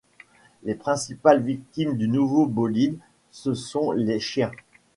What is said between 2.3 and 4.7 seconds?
bolide, ce sont les chiens.